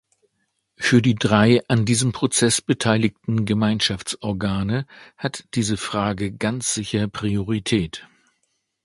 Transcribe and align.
Für 0.77 0.99
die 1.03 1.13
drei 1.13 1.61
an 1.67 1.85
diesem 1.85 2.11
Prozess 2.11 2.59
beteiligten 2.59 3.45
Gemeinschaftsorgane 3.45 4.87
hat 5.15 5.47
diese 5.53 5.77
Frage 5.77 6.31
ganz 6.31 6.73
sicher 6.73 7.07
Priorität. 7.07 8.07